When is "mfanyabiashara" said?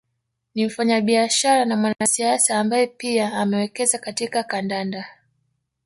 0.65-1.65